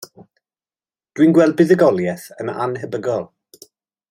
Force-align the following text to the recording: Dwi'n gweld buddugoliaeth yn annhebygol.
Dwi'n 1.19 1.35
gweld 1.37 1.55
buddugoliaeth 1.59 2.27
yn 2.41 2.53
annhebygol. 2.67 3.33